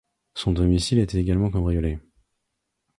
[0.33, 1.99] Son domicile est également cambriolé.